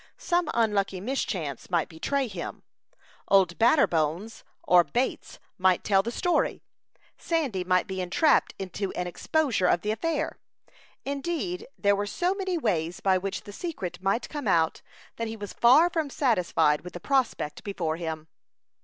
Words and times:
Some 0.17 0.49
unlucky 0.55 0.99
mischance 0.99 1.69
might 1.69 1.87
betray 1.87 2.25
him; 2.27 2.63
"Old 3.27 3.59
Batterbones" 3.59 4.41
or 4.63 4.83
Bates 4.83 5.37
might 5.59 5.83
tell 5.83 6.01
the 6.01 6.09
story; 6.11 6.63
Sandy 7.19 7.63
might 7.63 7.85
be 7.85 8.01
entrapped 8.01 8.55
into 8.57 8.91
an 8.93 9.05
exposure 9.05 9.67
of 9.67 9.81
the 9.81 9.91
affair; 9.91 10.39
indeed, 11.05 11.67
there 11.77 11.95
were 11.95 12.07
so 12.07 12.33
many 12.33 12.57
ways 12.57 12.99
by 12.99 13.19
which 13.19 13.43
the 13.43 13.53
secret 13.53 14.01
might 14.01 14.27
come 14.27 14.47
out, 14.47 14.81
that 15.17 15.27
he 15.27 15.37
was 15.37 15.53
far 15.53 15.87
from 15.87 16.09
satisfied 16.09 16.81
with 16.81 16.93
the 16.93 16.99
prospect 16.99 17.63
before 17.63 17.97
him. 17.97 18.27